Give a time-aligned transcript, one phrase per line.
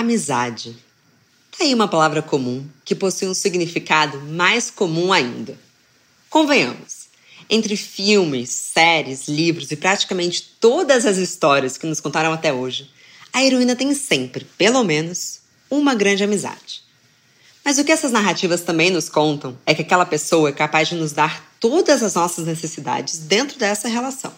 [0.00, 0.76] amizade.
[1.50, 5.58] Tá aí uma palavra comum que possui um significado mais comum ainda.
[6.30, 7.08] Convenhamos,
[7.50, 12.90] entre filmes, séries, livros e praticamente todas as histórias que nos contaram até hoje,
[13.32, 15.40] a heroína tem sempre, pelo menos,
[15.70, 16.82] uma grande amizade.
[17.64, 20.94] Mas o que essas narrativas também nos contam é que aquela pessoa é capaz de
[20.94, 24.32] nos dar todas as nossas necessidades dentro dessa relação.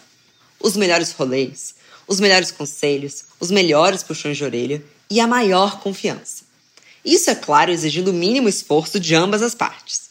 [0.59, 1.75] Os melhores rolês,
[2.09, 6.45] os melhores conselhos, os melhores puxões de orelha e a maior confiança.
[7.05, 10.11] Isso, é claro, exigindo o mínimo esforço de ambas as partes.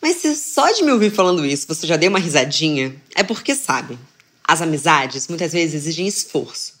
[0.00, 3.54] Mas se só de me ouvir falando isso você já deu uma risadinha, é porque
[3.54, 3.98] sabe,
[4.42, 6.74] as amizades muitas vezes exigem esforço.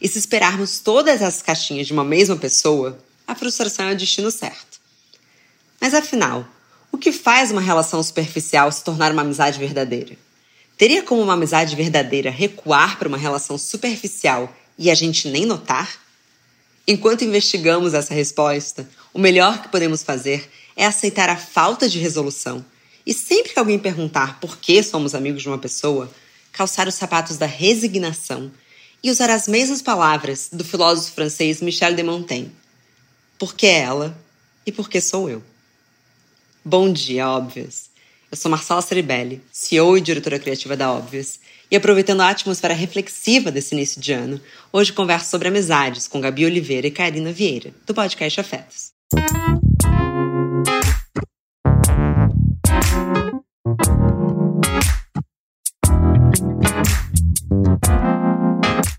[0.00, 4.30] E se esperarmos todas as caixinhas de uma mesma pessoa, a frustração é o destino
[4.30, 4.78] certo.
[5.80, 6.46] Mas afinal,
[6.92, 10.16] o que faz uma relação superficial se tornar uma amizade verdadeira?
[10.76, 16.05] Teria como uma amizade verdadeira recuar para uma relação superficial e a gente nem notar?
[16.88, 22.64] Enquanto investigamos essa resposta, o melhor que podemos fazer é aceitar a falta de resolução
[23.04, 26.10] e sempre que alguém perguntar por que somos amigos de uma pessoa,
[26.52, 28.52] calçar os sapatos da resignação
[29.02, 32.52] e usar as mesmas palavras do filósofo francês Michel de Montaigne.
[33.38, 34.16] Porque é ela
[34.64, 35.42] e porque sou eu.
[36.64, 37.95] Bom dia, óbvias!
[38.28, 41.38] Eu sou Marcela Ceribelli, CEO e diretora criativa da Óbvias,
[41.70, 44.40] e aproveitando a atmosfera reflexiva desse início de ano,
[44.72, 48.90] hoje converso sobre amizades com Gabi Oliveira e Karina Vieira, do podcast Afetos.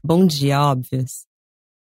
[0.02, 1.26] Bom dia, óbvios.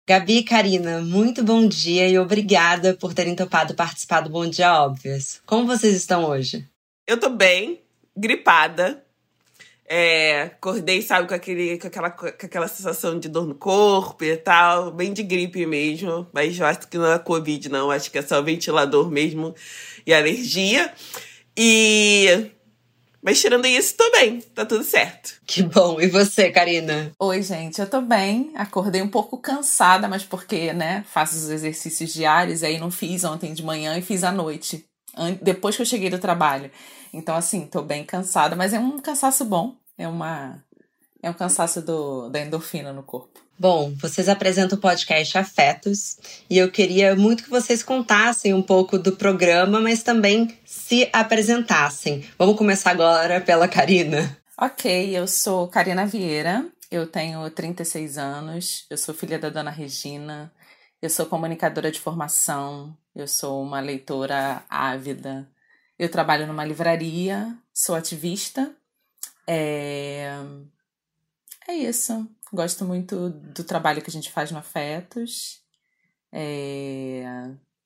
[0.07, 4.81] Gabi e Karina, muito bom dia e obrigada por terem topado participar do Bom Dia
[4.81, 5.41] Óbvios.
[5.45, 6.67] Como vocês estão hoje?
[7.05, 7.81] Eu tô bem,
[8.15, 9.03] gripada,
[9.85, 14.37] é, acordei, sabe, com, aquele, com, aquela, com aquela sensação de dor no corpo e
[14.37, 18.17] tal, bem de gripe mesmo, mas eu acho que não é Covid, não, acho que
[18.17, 19.53] é só ventilador mesmo
[20.05, 20.93] e alergia.
[21.57, 22.49] E.
[23.21, 25.39] Mas tirando isso, tô bem, tá tudo certo.
[25.45, 25.99] Que bom.
[26.01, 27.11] E você, Karina?
[27.17, 28.51] Oi, gente, eu tô bem.
[28.55, 33.53] Acordei um pouco cansada, mas porque, né, faço os exercícios diários, aí não fiz ontem
[33.53, 34.85] de manhã e fiz à noite,
[35.41, 36.69] depois que eu cheguei do trabalho.
[37.13, 39.75] Então, assim, tô bem cansada, mas é um cansaço bom.
[39.97, 40.63] É uma.
[41.21, 43.39] É um cansaço do, da endorfina no corpo.
[43.57, 46.17] Bom, vocês apresentam o podcast Afetos
[46.49, 52.25] e eu queria muito que vocês contassem um pouco do programa, mas também se apresentassem.
[52.37, 54.35] Vamos começar agora pela Karina.
[54.59, 60.51] Ok, eu sou Karina Vieira, eu tenho 36 anos, eu sou filha da dona Regina,
[61.01, 65.47] eu sou comunicadora de formação, eu sou uma leitora ávida,
[65.97, 68.75] eu trabalho numa livraria, sou ativista.
[69.47, 70.37] É,
[71.67, 72.27] é isso.
[72.51, 75.61] Gosto muito do trabalho que a gente faz no Afetos.
[76.31, 77.23] É...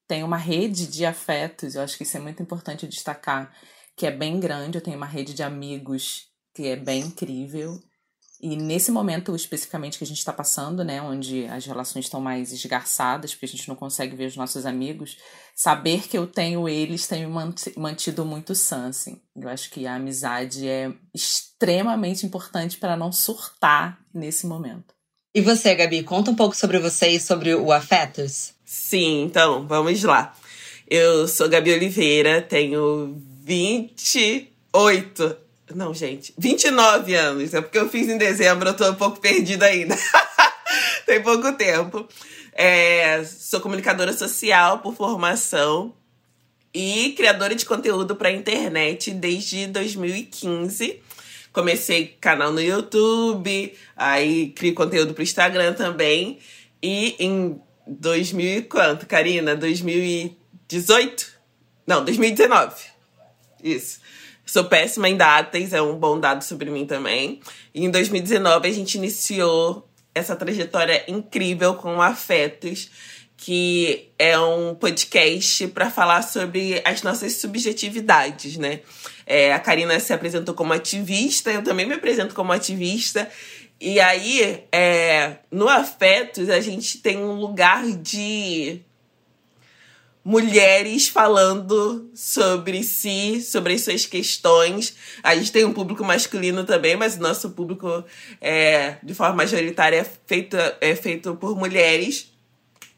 [0.07, 3.53] Tem uma rede de afetos, eu acho que isso é muito importante destacar,
[3.96, 4.78] que é bem grande.
[4.78, 7.81] Eu tenho uma rede de amigos que é bem incrível.
[8.40, 12.53] E nesse momento especificamente que a gente está passando, né, onde as relações estão mais
[12.53, 15.18] esgarçadas, porque a gente não consegue ver os nossos amigos,
[15.56, 17.34] saber que eu tenho eles tem me
[17.76, 19.20] mantido muito sã, assim.
[19.36, 24.94] Eu acho que a amizade é extremamente importante para não surtar nesse momento.
[25.34, 28.53] E você, Gabi, conta um pouco sobre você e sobre o Afetos.
[28.64, 30.36] Sim, então, vamos lá.
[30.88, 37.53] Eu sou Gabi Oliveira, tenho 28 não, gente, 29 anos.
[37.53, 39.97] É porque eu fiz em dezembro, eu tô um pouco perdida ainda.
[41.05, 42.07] Tem pouco tempo.
[42.53, 45.94] É, sou comunicadora social por formação
[46.73, 51.01] e criadora de conteúdo para internet desde 2015.
[51.51, 56.39] Comecei canal no YouTube, aí crio conteúdo para Instagram também.
[56.81, 59.55] E em 2000 quanto, Karina?
[59.55, 61.31] 2018?
[61.85, 62.75] Não, 2019.
[63.63, 63.99] Isso.
[64.47, 67.41] Sou péssima em datas, é um bom dado sobre mim também.
[67.75, 69.85] E em 2019 a gente iniciou
[70.16, 72.90] essa trajetória incrível com Afetos,
[73.35, 78.79] que é um podcast para falar sobre as nossas subjetividades, né?
[79.26, 83.29] É, a Karina se apresentou como ativista, eu também me apresento como ativista.
[83.82, 88.79] E aí, é, no Afetos, a gente tem um lugar de
[90.28, 94.94] mulheres falando sobre si, sobre as suas questões.
[95.24, 98.03] A gente tem um público masculino também, mas o nosso público,
[98.41, 102.29] é, de forma majoritária, é feito, é feito por mulheres.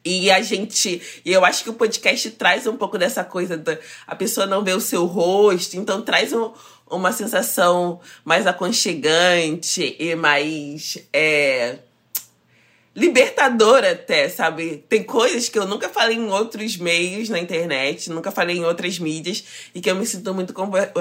[0.03, 0.99] E a gente.
[1.23, 3.77] E eu acho que o podcast traz um pouco dessa coisa da
[4.07, 6.51] a pessoa não vê o seu rosto, então traz um,
[6.89, 10.97] uma sensação mais aconchegante e mais.
[11.13, 11.77] É,
[12.99, 14.83] libertadora até, sabe?
[14.89, 18.99] Tem coisas que eu nunca falei em outros meios na internet, nunca falei em outras
[18.99, 19.43] mídias
[19.73, 20.53] e que eu me sinto muito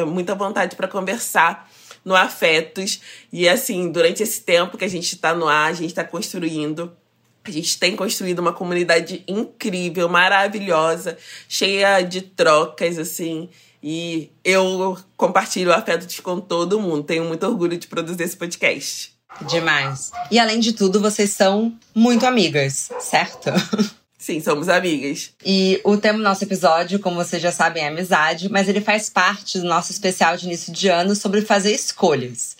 [0.06, 1.68] muita vontade para conversar
[2.04, 3.00] no Afetos.
[3.32, 6.96] E assim, durante esse tempo que a gente está no ar, a gente está construindo
[7.44, 11.16] a gente tem construído uma comunidade incrível, maravilhosa,
[11.48, 13.48] cheia de trocas, assim.
[13.82, 17.04] E eu compartilho afetos com todo mundo.
[17.04, 19.17] Tenho muito orgulho de produzir esse podcast.
[19.48, 20.10] Demais.
[20.30, 23.50] E além de tudo, vocês são muito amigas, certo?
[24.18, 25.30] Sim, somos amigas.
[25.44, 29.08] E o tema do nosso episódio, como vocês já sabem, é amizade, mas ele faz
[29.08, 32.56] parte do nosso especial de início de ano sobre fazer escolhas.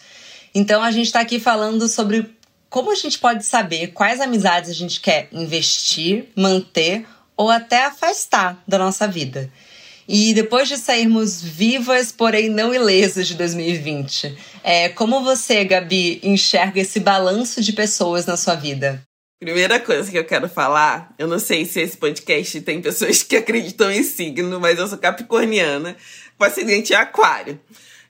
[0.55, 2.31] Então a gente está aqui falando sobre
[2.71, 7.07] como a gente pode saber quais amizades a gente quer investir, manter
[7.37, 9.51] ou até afastar da nossa vida.
[10.09, 16.81] E depois de sairmos vivas, porém não ilesas de 2020, é, como você, Gabi, enxerga
[16.81, 19.03] esse balanço de pessoas na sua vida?
[19.39, 23.37] Primeira coisa que eu quero falar, eu não sei se esse podcast tem pessoas que
[23.37, 25.95] acreditam em signo, mas eu sou capricorniana,
[26.39, 27.61] com acidente aquário.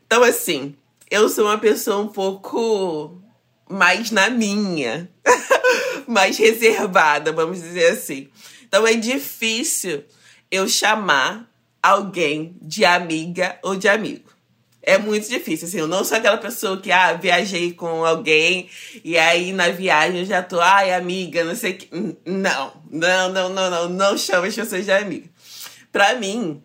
[0.07, 0.77] Então, assim,
[1.11, 3.21] eu sou uma pessoa um pouco
[3.69, 5.11] mais na minha,
[6.07, 8.29] mais reservada, vamos dizer assim.
[8.67, 10.05] Então é difícil
[10.51, 11.48] eu chamar
[11.83, 14.29] alguém de amiga ou de amigo.
[14.83, 18.71] É muito difícil, assim, eu não sou aquela pessoa que, ah, viajei com alguém
[19.05, 21.91] e aí na viagem eu já tô, ai, amiga, não sei o que.
[22.25, 25.29] Não, não, não, não, não, não chama as pessoas de amiga.
[25.93, 26.63] Pra mim,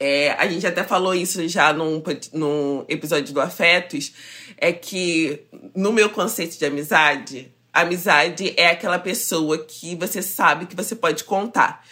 [0.00, 2.02] é, a gente até falou isso já num,
[2.32, 4.12] num episódio do Afetos,
[4.56, 5.42] é que
[5.76, 11.22] no meu conceito de amizade, amizade é aquela pessoa que você sabe que você pode
[11.22, 11.86] contar.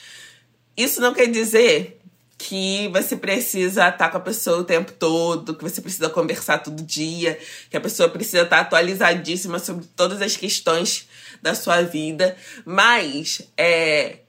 [0.77, 2.00] Isso não quer dizer
[2.43, 6.83] que você precisa estar com a pessoa o tempo todo, que você precisa conversar todo
[6.83, 7.39] dia,
[7.69, 11.07] que a pessoa precisa estar atualizadíssima sobre todas as questões
[11.43, 12.35] da sua vida,
[12.65, 14.21] mas é,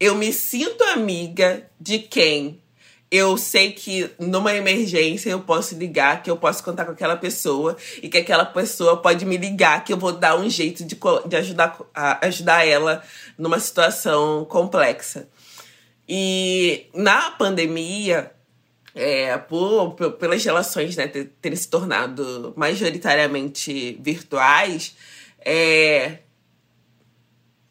[0.00, 2.60] eu me sinto amiga de quem
[3.12, 7.76] eu sei que numa emergência eu posso ligar, que eu posso contar com aquela pessoa
[8.02, 11.36] e que aquela pessoa pode me ligar, que eu vou dar um jeito de, de
[11.36, 11.78] ajudar,
[12.22, 13.04] ajudar ela
[13.36, 15.28] numa situação complexa.
[16.08, 18.32] E na pandemia,
[18.94, 24.96] é, por, por, pelas relações né, terem se tornado majoritariamente virtuais,
[25.44, 26.18] é,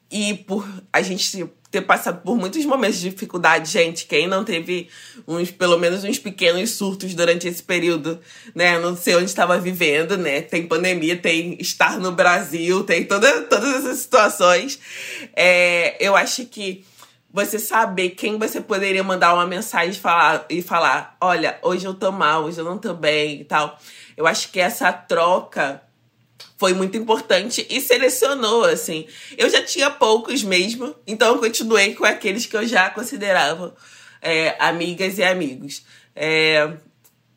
[0.09, 4.89] e por a gente ter passado por muitos momentos de dificuldade, gente, quem não teve
[5.25, 8.19] uns, pelo menos uns pequenos surtos durante esse período,
[8.53, 8.77] né?
[8.77, 10.41] Não sei onde estava vivendo, né?
[10.41, 14.77] Tem pandemia, tem estar no Brasil, tem toda, todas essas situações.
[15.33, 16.83] É, eu acho que
[17.33, 22.11] você saber quem você poderia mandar uma mensagem falar, e falar: olha, hoje eu tô
[22.11, 23.79] mal, hoje eu não tô bem e tal.
[24.17, 25.81] Eu acho que essa troca
[26.57, 29.07] foi muito importante e selecionou, assim.
[29.37, 33.75] Eu já tinha poucos mesmo, então eu continuei com aqueles que eu já considerava
[34.21, 35.83] é, amigas e amigos.
[36.15, 36.71] É,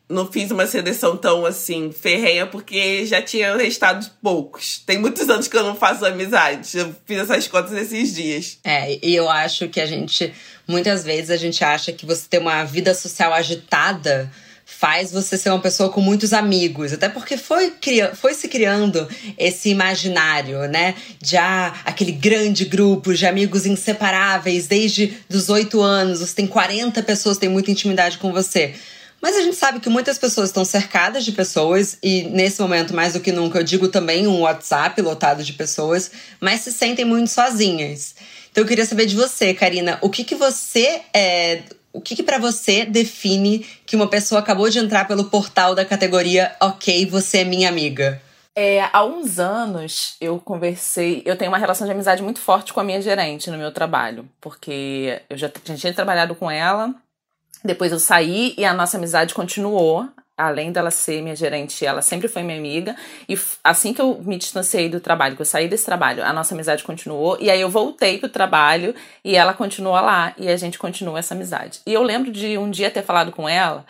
[0.07, 4.81] não fiz uma seleção tão assim ferrenha porque já tinha restado poucos.
[4.85, 6.77] Tem muitos anos que eu não faço amizade.
[6.77, 8.59] Eu fiz essas contas esses dias.
[8.63, 10.33] É, e eu acho que a gente
[10.67, 14.31] muitas vezes a gente acha que você ter uma vida social agitada
[14.65, 16.91] faz você ser uma pessoa com muitos amigos.
[16.91, 17.71] Até porque foi,
[18.15, 20.95] foi se criando esse imaginário, né?
[21.21, 26.19] De ah, aquele grande grupo de amigos inseparáveis desde os oito anos.
[26.19, 28.73] Você tem 40 pessoas têm muita intimidade com você.
[29.21, 33.13] Mas a gente sabe que muitas pessoas estão cercadas de pessoas e nesse momento, mais
[33.13, 37.29] do que nunca, eu digo também um WhatsApp lotado de pessoas, mas se sentem muito
[37.29, 38.15] sozinhas.
[38.51, 41.63] Então eu queria saber de você, Karina, o que que você é,
[41.95, 45.85] o que, que para você define que uma pessoa acabou de entrar pelo portal da
[45.85, 48.21] categoria OK, você é minha amiga?
[48.53, 51.21] É, há uns anos eu conversei.
[51.25, 54.27] Eu tenho uma relação de amizade muito forte com a minha gerente no meu trabalho,
[54.39, 56.93] porque eu já, já tinha trabalhado com ela
[57.63, 60.07] depois eu saí e a nossa amizade continuou.
[60.37, 62.93] Além dela ser minha gerente, ela sempre foi minha amiga.
[63.27, 66.53] E assim que eu me distanciei do trabalho, que eu saí desse trabalho, a nossa
[66.53, 67.37] amizade continuou.
[67.39, 68.93] E aí eu voltei pro trabalho
[69.23, 70.33] e ela continua lá.
[70.37, 71.79] E a gente continua essa amizade.
[71.85, 73.85] E eu lembro de um dia ter falado com ela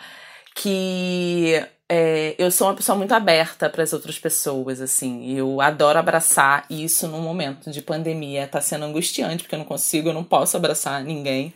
[0.54, 5.36] que é, eu sou uma pessoa muito aberta para as outras pessoas, assim.
[5.36, 8.48] Eu adoro abraçar isso num momento de pandemia.
[8.48, 11.54] Tá sendo angustiante, porque eu não consigo, eu não posso abraçar ninguém.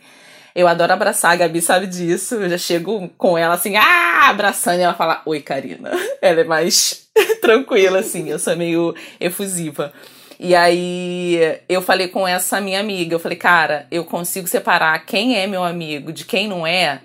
[0.55, 2.35] Eu adoro abraçar, a Gabi sabe disso.
[2.35, 5.91] Eu já chego com ela assim, ah, abraçando, e ela fala, oi, Karina.
[6.21, 7.07] Ela é mais
[7.41, 9.91] tranquila, assim, eu sou meio efusiva.
[10.39, 15.37] E aí eu falei com essa minha amiga, eu falei, cara, eu consigo separar quem
[15.37, 17.01] é meu amigo de quem não é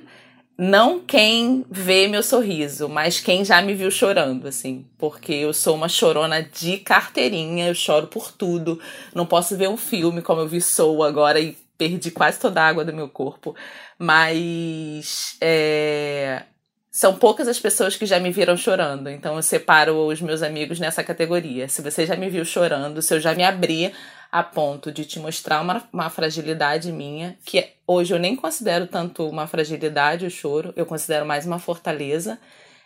[0.58, 4.86] não quem vê meu sorriso, mas quem já me viu chorando, assim.
[4.96, 8.80] Porque eu sou uma chorona de carteirinha, eu choro por tudo.
[9.14, 12.66] Não posso ver um filme como eu vi Soul agora e perdi quase toda a
[12.68, 13.54] água do meu corpo.
[13.98, 16.42] Mas é,
[16.90, 19.10] são poucas as pessoas que já me viram chorando.
[19.10, 21.68] Então eu separo os meus amigos nessa categoria.
[21.68, 23.92] Se você já me viu chorando, se eu já me abri
[24.32, 29.28] a ponto de te mostrar uma, uma fragilidade minha, que hoje eu nem considero tanto
[29.28, 32.38] uma fragilidade o choro, eu considero mais uma fortaleza,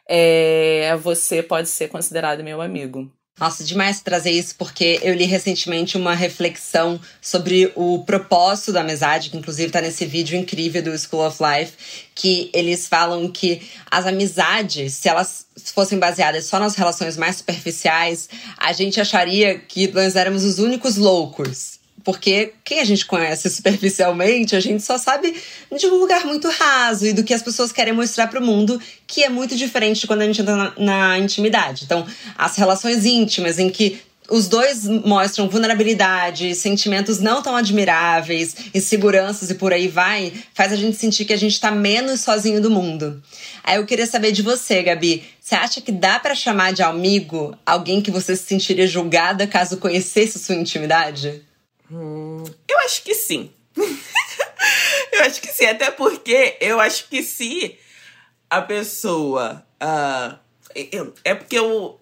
[0.08, 3.10] é, você pode ser considerado meu amigo.
[3.40, 9.30] Nossa, demais trazer isso, porque eu li recentemente uma reflexão sobre o propósito da amizade,
[9.30, 11.72] que inclusive está nesse vídeo incrível do School of Life,
[12.14, 18.28] que eles falam que as amizades, se elas fossem baseadas só nas relações mais superficiais,
[18.58, 21.79] a gente acharia que nós éramos os únicos loucos.
[22.04, 25.34] Porque quem a gente conhece superficialmente, a gente só sabe
[25.76, 28.80] de um lugar muito raso e do que as pessoas querem mostrar para o mundo,
[29.06, 31.84] que é muito diferente de quando a gente entra na, na intimidade.
[31.84, 39.50] Então, as relações íntimas em que os dois mostram vulnerabilidade, sentimentos não tão admiráveis, inseguranças
[39.50, 42.70] e por aí vai, faz a gente sentir que a gente tá menos sozinho do
[42.70, 43.20] mundo.
[43.64, 45.24] Aí eu queria saber de você, Gabi.
[45.40, 49.78] Você acha que dá para chamar de amigo alguém que você se sentiria julgada caso
[49.78, 51.42] conhecesse sua intimidade?
[51.90, 53.52] Hum, eu acho que sim.
[55.12, 57.78] eu acho que sim, até porque eu acho que se
[58.48, 59.64] a pessoa.
[59.82, 60.38] Uh,
[61.24, 62.00] é porque eu.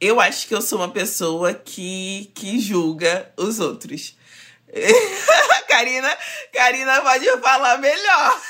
[0.00, 4.16] Eu acho que eu sou uma pessoa que, que julga os outros.
[5.68, 6.16] Karina,
[6.52, 8.40] Karina pode falar melhor.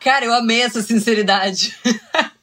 [0.00, 1.74] Cara, eu amei essa sinceridade.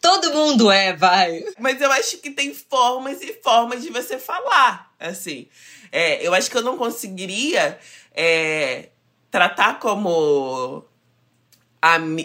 [0.00, 1.42] Todo mundo é, vai.
[1.58, 5.48] Mas eu acho que tem formas e formas de você falar, assim.
[5.90, 7.78] É, eu acho que eu não conseguiria
[8.14, 8.88] é,
[9.30, 10.84] tratar como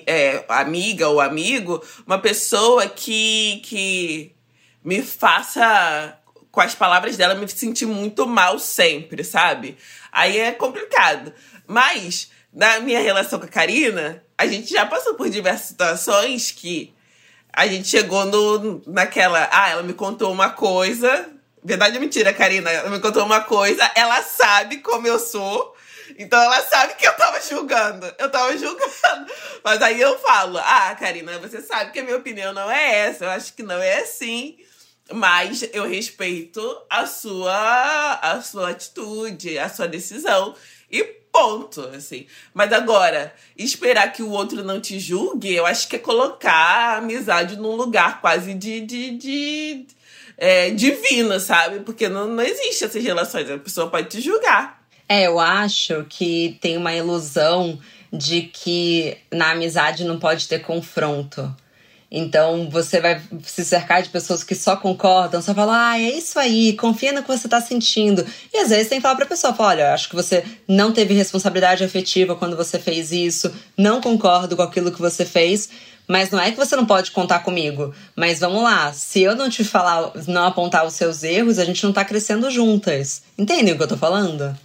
[0.05, 4.35] é, amiga ou amigo uma pessoa que, que
[4.83, 6.17] me faça,
[6.51, 9.77] com as palavras dela, me sentir muito mal sempre, sabe?
[10.11, 11.33] Aí é complicado.
[11.67, 16.93] Mas, na minha relação com a Karina, a gente já passou por diversas situações que
[17.53, 19.49] a gente chegou no, naquela.
[19.51, 21.29] Ah, ela me contou uma coisa.
[21.63, 22.69] Verdade ou mentira, Karina?
[22.69, 25.75] Ela me contou uma coisa, ela sabe como eu sou.
[26.17, 28.13] Então ela sabe que eu tava julgando.
[28.17, 28.89] Eu tava julgando.
[29.63, 33.25] Mas aí eu falo: Ah, Karina, você sabe que a minha opinião não é essa.
[33.25, 34.57] Eu acho que não é assim.
[35.11, 40.55] Mas eu respeito a sua, a sua atitude, a sua decisão.
[40.91, 42.25] E ponto, assim.
[42.53, 46.97] Mas agora, esperar que o outro não te julgue, eu acho que é colocar a
[46.97, 49.85] amizade num lugar quase de, de, de
[50.37, 51.79] é, divino, sabe?
[51.81, 54.79] Porque não, não existe essas relações, a pessoa pode te julgar.
[55.07, 57.79] É, eu acho que tem uma ilusão
[58.11, 61.55] de que na amizade não pode ter confronto.
[62.11, 66.39] Então você vai se cercar de pessoas que só concordam, só falam, ah, é isso
[66.39, 68.25] aí, confia no que você tá sentindo.
[68.51, 71.13] E às vezes tem que falar pra pessoa, fala, olha, acho que você não teve
[71.13, 75.69] responsabilidade afetiva quando você fez isso, não concordo com aquilo que você fez,
[76.07, 77.93] mas não é que você não pode contar comigo.
[78.15, 81.83] Mas vamos lá, se eu não te falar, não apontar os seus erros, a gente
[81.83, 83.21] não tá crescendo juntas.
[83.37, 84.57] Entendem o que eu tô falando?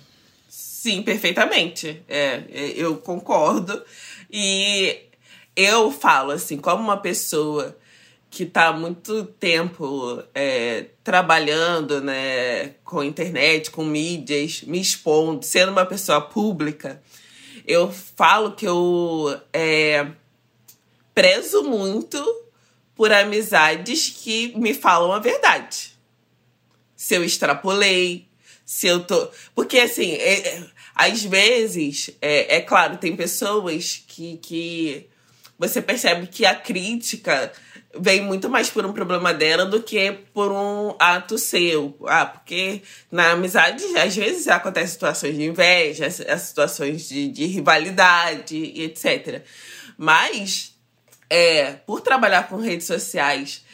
[0.49, 2.03] Sim, perfeitamente.
[2.09, 3.83] É, é eu concordo.
[4.31, 4.97] E
[5.57, 7.77] eu falo assim, como uma pessoa
[8.31, 15.71] que está há muito tempo é, trabalhando né, com internet, com mídias, me expondo, sendo
[15.71, 17.01] uma pessoa pública,
[17.67, 20.07] eu falo que eu é,
[21.15, 22.21] prezo muito
[22.95, 25.93] por amizades que me falam a verdade.
[26.97, 28.27] Se eu extrapolei,
[28.65, 29.29] se eu tô.
[29.55, 34.39] Porque assim, é, é às vezes, é, é claro, tem pessoas que.
[34.39, 35.09] que
[35.59, 37.53] você percebe que a crítica
[37.99, 41.97] vem muito mais por um problema dela do que por um ato seu.
[42.07, 48.83] Ah, porque na amizade, às vezes, acontecem situações de inveja, situações de, de rivalidade e
[48.83, 49.43] etc.
[49.97, 50.75] Mas,
[51.31, 53.65] é, por trabalhar com redes sociais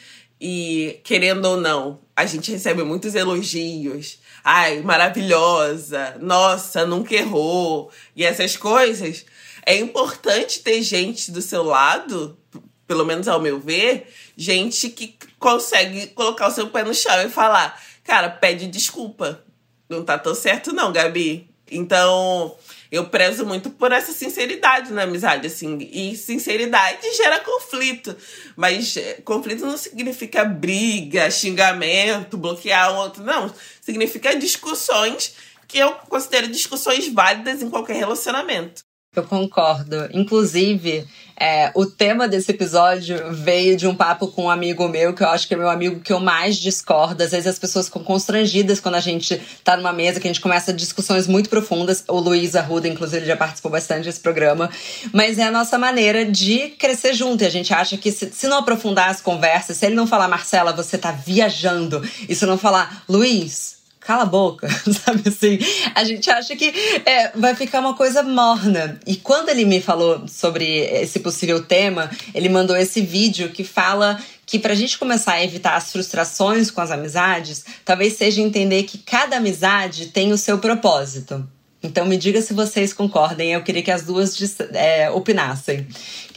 [0.41, 4.19] e, querendo ou não, a gente recebe muitos elogios.
[4.45, 7.91] Ai, maravilhosa, nossa, nunca errou.
[8.17, 9.25] E essas coisas
[9.65, 12.39] é importante ter gente do seu lado,
[12.87, 17.31] pelo menos ao meu ver, gente que consegue colocar o seu pé no chão e
[17.31, 19.45] falar: cara, pede desculpa.
[19.89, 21.51] Não tá tão certo, não, Gabi.
[21.71, 22.57] Então,
[22.91, 25.79] eu prezo muito por essa sinceridade na amizade, assim.
[25.93, 28.17] E sinceridade gera conflito.
[28.57, 33.23] Mas eh, conflito não significa briga, xingamento, bloquear o outro.
[33.23, 33.53] Não.
[33.81, 35.35] Significa discussões
[35.69, 38.83] que eu considero discussões válidas em qualquer relacionamento.
[39.17, 40.09] Eu concordo.
[40.13, 41.05] Inclusive,
[41.37, 45.29] é, o tema desse episódio veio de um papo com um amigo meu, que eu
[45.29, 47.21] acho que é meu amigo que eu mais discordo.
[47.21, 50.41] Às vezes as pessoas ficam constrangidas quando a gente tá numa mesa, que a gente
[50.41, 52.05] começa discussões muito profundas.
[52.07, 54.71] O Luiz Arruda, inclusive, já participou bastante desse programa.
[55.13, 57.43] Mas é a nossa maneira de crescer junto.
[57.43, 60.29] E a gente acha que se, se não aprofundar as conversas, se ele não falar,
[60.29, 64.69] Marcela, você tá viajando, e se não falar, Luiz, cala a boca,
[65.05, 65.59] sabe assim?
[65.95, 66.73] A gente acha que
[67.05, 68.99] é, vai ficar uma coisa morna.
[69.07, 74.19] E quando ele me falou sobre esse possível tema, ele mandou esse vídeo que fala
[74.47, 78.83] que para a gente começar a evitar as frustrações com as amizades, talvez seja entender
[78.83, 81.47] que cada amizade tem o seu propósito.
[81.83, 84.37] Então me diga se vocês concordem, eu queria que as duas
[84.73, 85.87] é, opinassem.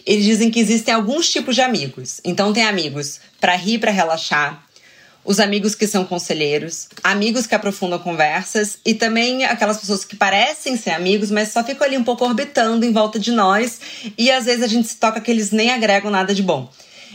[0.06, 2.22] Eles dizem que existem alguns tipos de amigos.
[2.24, 4.63] Então tem amigos para rir, para relaxar,
[5.26, 10.76] os amigos que são conselheiros, amigos que aprofundam conversas e também aquelas pessoas que parecem
[10.76, 13.80] ser amigos, mas só ficam ali um pouco orbitando em volta de nós
[14.18, 16.70] e às vezes a gente se toca que eles nem agregam nada de bom.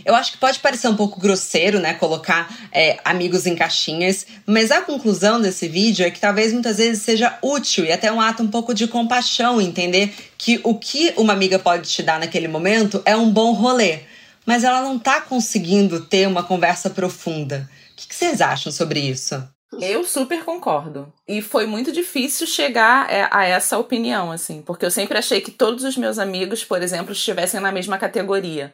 [0.05, 4.71] Eu acho que pode parecer um pouco grosseiro, né, colocar é, amigos em caixinhas, mas
[4.71, 8.43] a conclusão desse vídeo é que talvez muitas vezes seja útil e até um ato
[8.43, 13.03] um pouco de compaixão, entender que o que uma amiga pode te dar naquele momento
[13.05, 14.01] é um bom rolê,
[14.47, 19.43] mas ela não tá conseguindo ter uma conversa profunda que, que vocês acham sobre isso?
[19.81, 21.13] Eu super concordo.
[21.27, 25.51] E foi muito difícil chegar é, a essa opinião, assim, porque eu sempre achei que
[25.51, 28.73] todos os meus amigos, por exemplo, estivessem na mesma categoria.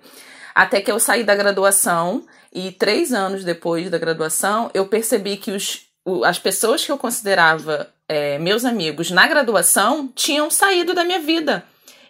[0.55, 5.51] Até que eu saí da graduação e três anos depois da graduação, eu percebi que
[5.51, 5.81] os,
[6.25, 11.65] as pessoas que eu considerava é, meus amigos na graduação tinham saído da minha vida.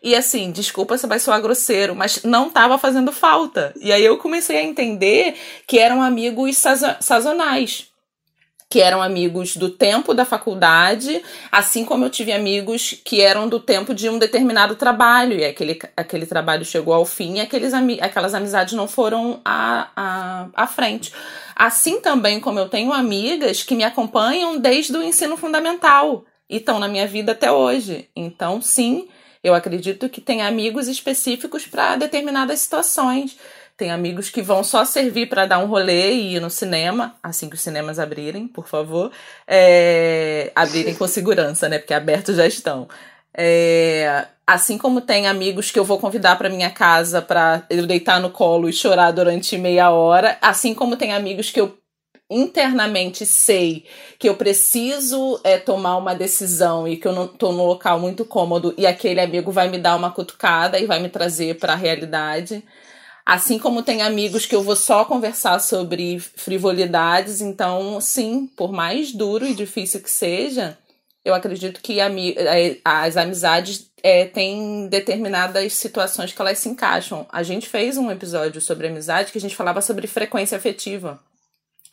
[0.04, 3.72] E assim, desculpa se vai soar grosseiro, mas não estava fazendo falta.
[3.80, 5.34] E aí eu comecei a entender
[5.66, 6.58] que eram amigos
[7.00, 7.88] sazonais
[8.74, 13.60] que eram amigos do tempo da faculdade, assim como eu tive amigos que eram do
[13.60, 18.34] tempo de um determinado trabalho, e aquele, aquele trabalho chegou ao fim e aqueles, aquelas
[18.34, 21.12] amizades não foram à, à, à frente.
[21.54, 26.80] Assim também como eu tenho amigas que me acompanham desde o ensino fundamental e estão
[26.80, 28.08] na minha vida até hoje.
[28.16, 29.06] Então, sim,
[29.44, 33.36] eu acredito que tem amigos específicos para determinadas situações.
[33.76, 37.50] Tem amigos que vão só servir para dar um rolê e ir no cinema, assim
[37.50, 39.12] que os cinemas abrirem, por favor.
[39.46, 41.78] É, abrirem com segurança, né?
[41.78, 42.88] Porque abertos já estão.
[43.36, 48.20] É, assim como tem amigos que eu vou convidar para minha casa para eu deitar
[48.20, 51.76] no colo e chorar durante meia hora, assim como tem amigos que eu
[52.30, 53.84] internamente sei
[54.18, 58.24] que eu preciso é, tomar uma decisão e que eu não estou no local muito
[58.24, 61.76] cômodo e aquele amigo vai me dar uma cutucada e vai me trazer para a
[61.76, 62.64] realidade.
[63.26, 69.12] Assim como tem amigos que eu vou só conversar sobre frivolidades, então, sim, por mais
[69.12, 70.76] duro e difícil que seja,
[71.24, 77.26] eu acredito que é, as amizades é, têm determinadas situações que elas se encaixam.
[77.30, 81.18] A gente fez um episódio sobre amizade que a gente falava sobre frequência afetiva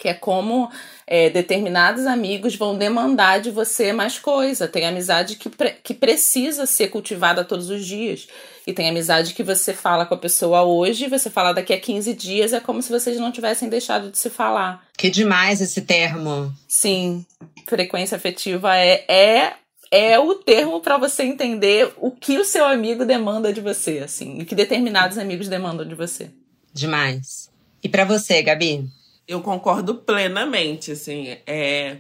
[0.02, 0.68] que é como
[1.06, 4.68] é, determinados amigos vão demandar de você mais coisa.
[4.68, 8.28] Tem amizade que, pre que precisa ser cultivada todos os dias.
[8.66, 12.16] E tem amizade que você fala com a pessoa hoje, você fala daqui a 15
[12.16, 14.84] dias, é como se vocês não tivessem deixado de se falar.
[14.98, 16.52] Que demais esse termo.
[16.68, 17.24] Sim,
[17.68, 19.54] frequência afetiva é, é
[19.94, 24.40] é o termo para você entender o que o seu amigo demanda de você, assim,
[24.40, 26.32] e que determinados amigos demandam de você.
[26.74, 27.52] Demais.
[27.84, 28.90] E para você, Gabi?
[29.32, 32.00] Eu concordo plenamente, assim, é...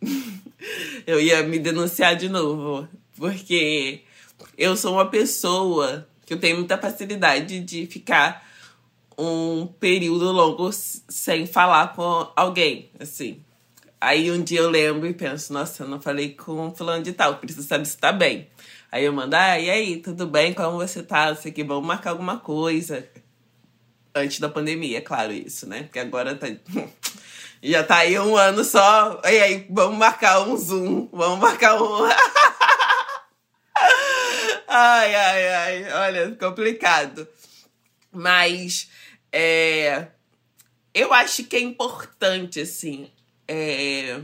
[1.06, 4.02] eu ia me denunciar de novo, porque
[4.56, 8.46] eu sou uma pessoa que eu tenho muita facilidade de ficar
[9.18, 13.42] um período longo sem falar com alguém, assim.
[14.00, 17.38] Aí um dia eu lembro e penso, nossa, eu não falei com fulano de tal,
[17.38, 18.46] preciso saber se tá bem.
[18.92, 20.54] Aí eu mando, ah, e aí, tudo bem?
[20.54, 21.30] Como você tá?
[21.30, 23.04] Não sei que, vamos marcar alguma coisa.
[24.18, 25.84] Antes da pandemia, é claro, isso, né?
[25.84, 26.46] Porque agora tá.
[27.62, 29.20] Já tá aí um ano só.
[29.24, 31.08] E aí, vamos marcar um Zoom.
[31.12, 32.04] Vamos marcar um.
[34.68, 35.92] ai, ai, ai.
[35.92, 37.26] Olha, complicado.
[38.12, 38.88] Mas
[39.32, 40.06] é,
[40.94, 43.10] eu acho que é importante, assim,
[43.46, 44.20] é,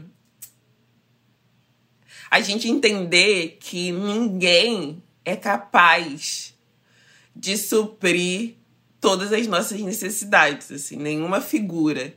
[2.31, 6.55] a gente entender que ninguém é capaz
[7.35, 8.57] de suprir
[9.05, 12.15] todas as nossas necessidades, assim, nenhuma figura.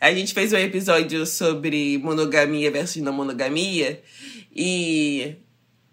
[0.00, 4.00] A gente fez um episódio sobre monogamia versus não monogamia
[4.54, 5.34] e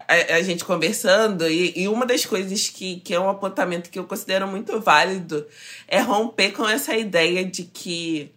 [0.06, 3.98] a, a gente conversando, e, e, uma das coisas que, que é um apontamento que
[3.98, 5.44] eu considero muito válido
[5.88, 8.30] é romper com essa ideia de que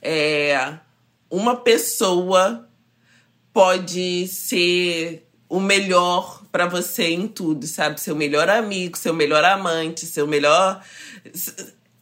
[0.00, 0.78] é,
[1.28, 2.68] uma pessoa
[3.52, 8.00] pode ser o melhor para você em tudo, sabe?
[8.00, 10.80] Seu melhor amigo, seu melhor amante, seu melhor.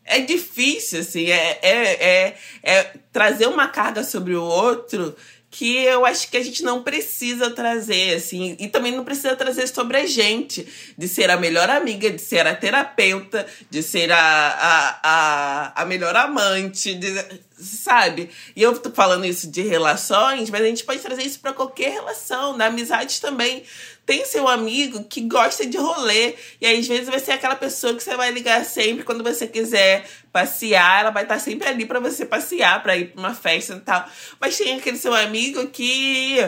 [0.05, 5.17] É difícil, assim, é, é, é, é trazer uma carga sobre o outro
[5.51, 9.67] que eu acho que a gente não precisa trazer, assim, e também não precisa trazer
[9.69, 14.19] sobre a gente, de ser a melhor amiga, de ser a terapeuta, de ser a,
[14.19, 18.31] a, a, a melhor amante, de, sabe?
[18.57, 21.93] E eu tô falando isso de relações, mas a gente pode trazer isso para qualquer
[21.93, 23.63] relação, na amizade também
[24.05, 26.35] tem seu amigo que gosta de rolê.
[26.61, 29.47] E aí, às vezes, vai ser aquela pessoa que você vai ligar sempre quando você
[29.47, 31.01] quiser passear.
[31.01, 34.09] Ela vai estar sempre ali para você passear, para ir pra uma festa e tal.
[34.41, 36.39] Mas tem aquele seu amigo que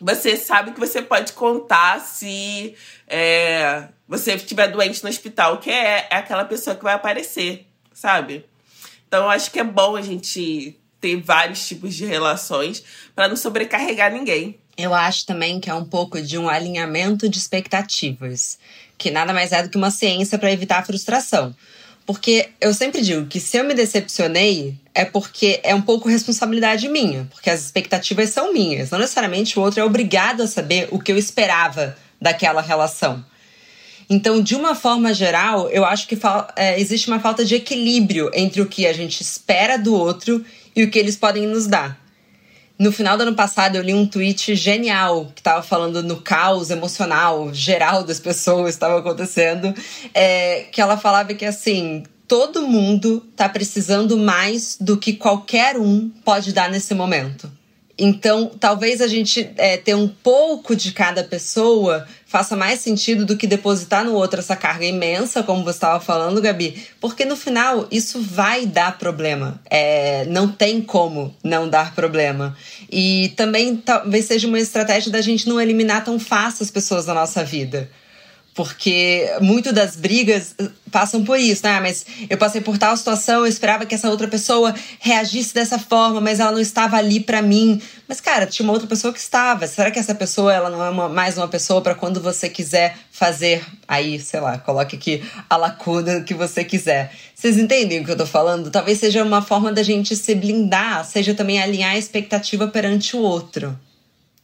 [0.00, 2.74] você sabe que você pode contar se
[3.06, 8.44] é, você estiver doente no hospital, que é, é aquela pessoa que vai aparecer, sabe?
[9.08, 12.82] Então, eu acho que é bom a gente ter vários tipos de relações
[13.14, 14.60] para não sobrecarregar ninguém.
[14.76, 18.58] Eu acho também que é um pouco de um alinhamento de expectativas,
[18.98, 21.54] que nada mais é do que uma ciência para evitar a frustração.
[22.06, 26.88] Porque eu sempre digo que se eu me decepcionei, é porque é um pouco responsabilidade
[26.88, 28.90] minha, porque as expectativas são minhas.
[28.90, 33.24] Não necessariamente o outro é obrigado a saber o que eu esperava daquela relação.
[34.08, 36.18] Então, de uma forma geral, eu acho que
[36.56, 40.44] é, existe uma falta de equilíbrio entre o que a gente espera do outro
[40.76, 42.03] e o que eles podem nos dar.
[42.78, 46.70] No final do ano passado, eu li um tweet genial que estava falando no caos
[46.70, 49.72] emocional geral das pessoas que estava acontecendo.
[50.12, 52.04] É, que ela falava que assim.
[52.26, 57.52] Todo mundo está precisando mais do que qualquer um pode dar nesse momento.
[57.98, 63.36] Então, talvez a gente é, ter um pouco de cada pessoa faça mais sentido do
[63.36, 67.86] que depositar no outro essa carga imensa, como você estava falando, Gabi, porque no final
[67.92, 69.60] isso vai dar problema.
[69.70, 72.56] É, não tem como não dar problema.
[72.90, 77.14] E também talvez seja uma estratégia da gente não eliminar tão fácil as pessoas da
[77.14, 77.88] nossa vida.
[78.54, 81.80] Porque muito das brigas eh, passam por isso, né?
[81.80, 86.20] Mas eu passei por tal situação, eu esperava que essa outra pessoa reagisse dessa forma,
[86.20, 87.82] mas ela não estava ali para mim.
[88.06, 89.66] Mas, cara, tinha uma outra pessoa que estava.
[89.66, 92.96] Será que essa pessoa ela não é uma, mais uma pessoa para quando você quiser
[93.10, 97.12] fazer aí, sei lá, coloque aqui a lacuna que você quiser.
[97.34, 98.70] Vocês entendem o que eu tô falando?
[98.70, 103.20] Talvez seja uma forma da gente se blindar, seja também alinhar a expectativa perante o
[103.20, 103.76] outro.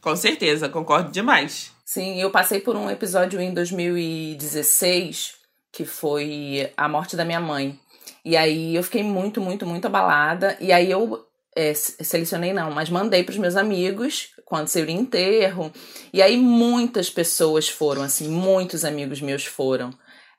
[0.00, 1.70] Com certeza, concordo demais.
[1.92, 5.32] Sim, eu passei por um episódio em 2016
[5.72, 7.80] que foi a morte da minha mãe.
[8.24, 10.56] E aí eu fiquei muito, muito, muito abalada.
[10.60, 11.26] E aí eu
[11.56, 15.72] é, selecionei não, mas mandei para os meus amigos quando seria enterro.
[16.12, 19.90] E aí muitas pessoas foram, assim, muitos amigos meus foram.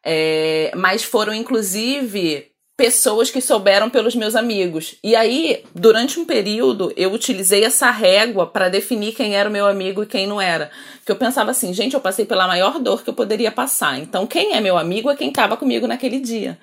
[0.06, 4.96] É, mas foram inclusive pessoas que souberam pelos meus amigos.
[5.04, 9.68] E aí, durante um período, eu utilizei essa régua para definir quem era o meu
[9.68, 10.72] amigo e quem não era.
[10.98, 14.00] Porque eu pensava assim, gente, eu passei pela maior dor que eu poderia passar.
[14.00, 16.58] Então, quem é meu amigo é quem estava comigo naquele dia.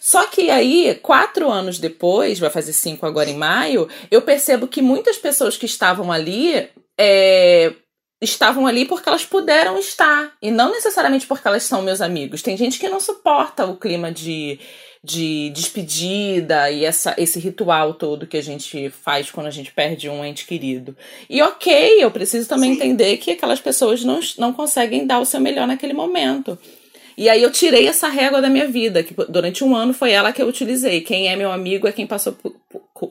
[0.00, 4.82] Só que aí, quatro anos depois, vai fazer cinco agora em maio, eu percebo que
[4.82, 7.72] muitas pessoas que estavam ali é,
[8.20, 10.32] estavam ali porque elas puderam estar.
[10.42, 12.42] E não necessariamente porque elas são meus amigos.
[12.42, 14.58] Tem gente que não suporta o clima de
[15.04, 20.08] de despedida e essa, esse ritual todo que a gente faz quando a gente perde
[20.08, 20.96] um ente querido.
[21.28, 22.76] E ok, eu preciso também Sim.
[22.76, 26.56] entender que aquelas pessoas não, não conseguem dar o seu melhor naquele momento.
[27.16, 30.32] E aí eu tirei essa régua da minha vida, que durante um ano foi ela
[30.32, 31.00] que eu utilizei.
[31.00, 32.54] Quem é meu amigo é quem passou por,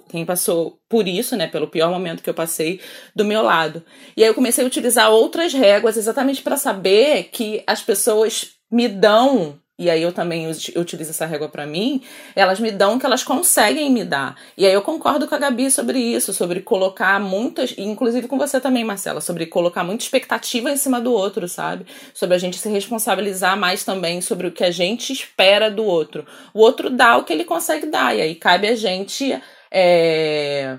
[0.10, 2.80] quem passou por isso, né, pelo pior momento que eu passei
[3.16, 3.84] do meu lado.
[4.16, 8.88] E aí eu comecei a utilizar outras réguas exatamente para saber que as pessoas me
[8.88, 12.04] dão e aí eu também utilizo essa régua para mim,
[12.36, 14.36] elas me dão o que elas conseguem me dar.
[14.56, 18.62] E aí eu concordo com a Gabi sobre isso, sobre colocar muitas, inclusive com você
[18.62, 21.88] também, Marcela, sobre colocar muita expectativa em cima do outro, sabe?
[22.14, 26.28] Sobre a gente se responsabilizar mais também sobre o que a gente espera do outro.
[26.54, 29.36] O outro dá o que ele consegue dar, e aí cabe a gente
[29.72, 30.78] é,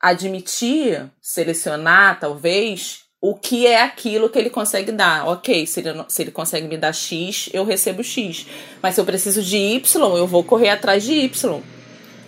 [0.00, 5.28] admitir, selecionar, talvez, o que é aquilo que ele consegue dar.
[5.28, 8.46] Ok, se ele, se ele consegue me dar X, eu recebo X.
[8.82, 11.60] Mas se eu preciso de Y, eu vou correr atrás de Y.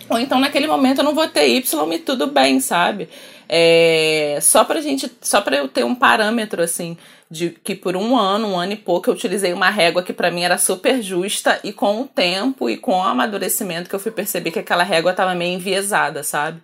[0.09, 3.09] Ou então naquele momento eu não vou ter Y e tudo bem, sabe?
[3.49, 6.97] É, só pra gente, só pra eu ter um parâmetro assim,
[7.29, 10.31] de que por um ano, um ano e pouco, eu utilizei uma régua que para
[10.31, 14.11] mim era super justa, e com o tempo e com o amadurecimento que eu fui
[14.11, 16.61] perceber que aquela régua tava meio enviesada, sabe?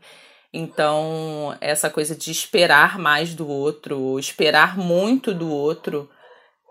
[0.51, 6.09] Então, essa coisa de esperar mais do outro, esperar muito do outro,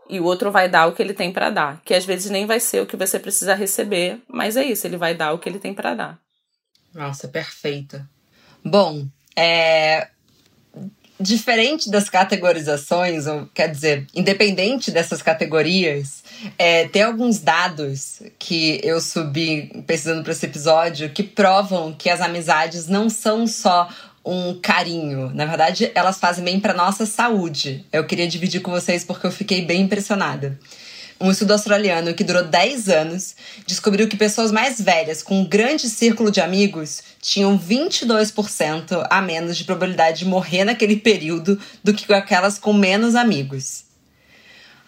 [0.09, 2.47] e o outro vai dar o que ele tem para dar, que às vezes nem
[2.47, 5.49] vai ser o que você precisa receber, mas é isso, ele vai dar o que
[5.49, 6.19] ele tem para dar.
[6.93, 8.09] Nossa, perfeita.
[8.65, 10.09] Bom, é...
[11.21, 16.23] diferente das categorizações, ou quer dizer, independente dessas categorias,
[16.57, 22.21] é, tem alguns dados que eu subi pesquisando para esse episódio que provam que as
[22.21, 23.89] amizades não são só
[24.25, 25.31] um carinho.
[25.35, 27.85] Na verdade, elas fazem bem para nossa saúde.
[27.91, 30.59] Eu queria dividir com vocês porque eu fiquei bem impressionada.
[31.21, 33.35] Um estudo australiano que durou 10 anos
[33.67, 39.57] descobriu que pessoas mais velhas com um grande círculo de amigos tinham 22% a menos
[39.57, 43.88] de probabilidade de morrer naquele período do que aquelas com menos amigos.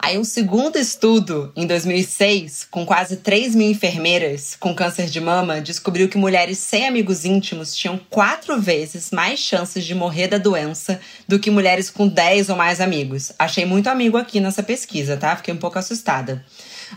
[0.03, 5.61] Aí, um segundo estudo, em 2006, com quase 3 mil enfermeiras com câncer de mama,
[5.61, 10.99] descobriu que mulheres sem amigos íntimos tinham quatro vezes mais chances de morrer da doença
[11.29, 13.31] do que mulheres com 10 ou mais amigos.
[13.39, 15.37] Achei muito amigo aqui nessa pesquisa, tá?
[15.37, 16.43] Fiquei um pouco assustada.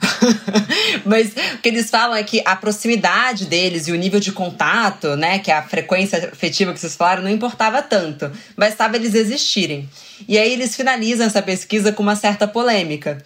[1.06, 5.16] Mas o que eles falam é que a proximidade deles e o nível de contato,
[5.16, 9.90] né, que é a frequência afetiva que vocês falaram, não importava tanto, bastava eles existirem.
[10.28, 13.24] E aí eles finalizam essa pesquisa com uma certa polêmica.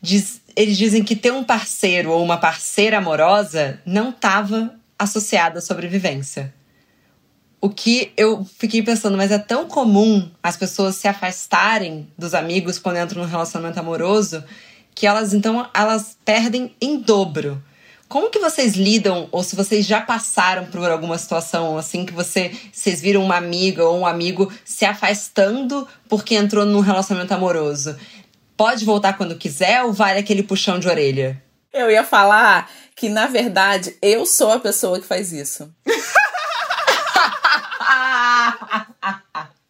[0.00, 5.62] Diz, eles dizem que ter um parceiro ou uma parceira amorosa não estava associada à
[5.62, 6.52] sobrevivência.
[7.60, 12.78] O que eu fiquei pensando, mas é tão comum as pessoas se afastarem dos amigos
[12.78, 14.44] quando entram num relacionamento amoroso
[14.94, 17.62] que elas então elas perdem em dobro.
[18.08, 22.52] Como que vocês lidam, ou se vocês já passaram por alguma situação assim que você,
[22.72, 27.96] vocês viram uma amiga ou um amigo se afastando porque entrou num relacionamento amoroso?
[28.56, 31.42] Pode voltar quando quiser ou vale aquele puxão de orelha?
[31.72, 35.68] Eu ia falar que, na verdade, eu sou a pessoa que faz isso.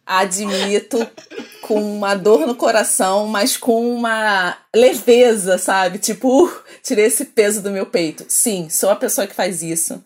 [0.05, 1.09] Admito
[1.67, 5.97] com uma dor no coração, mas com uma leveza, sabe?
[5.97, 8.23] Tipo, uh, tirei esse peso do meu peito.
[8.27, 10.03] Sim, sou a pessoa que faz isso.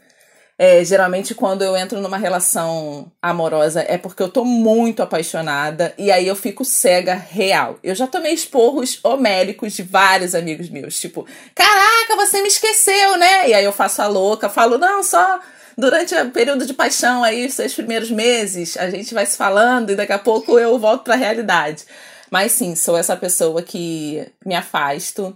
[0.57, 6.09] É, geralmente, quando eu entro numa relação amorosa, é porque eu tô muito apaixonada e
[6.09, 7.77] aí eu fico cega real.
[7.83, 13.49] Eu já tomei esporros homéricos de vários amigos meus, tipo, caraca, você me esqueceu, né?
[13.49, 15.39] E aí eu faço a louca, falo, não, só
[15.79, 19.91] durante o período de paixão aí, os seus primeiros meses, a gente vai se falando
[19.91, 21.85] e daqui a pouco eu volto para a realidade.
[22.29, 25.35] Mas sim, sou essa pessoa que me afasto.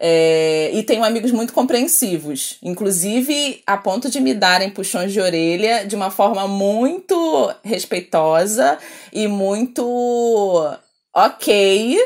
[0.00, 5.84] É, e tenho amigos muito compreensivos, inclusive a ponto de me darem puxões de orelha
[5.84, 8.78] de uma forma muito respeitosa
[9.12, 10.78] e muito
[11.12, 11.98] ok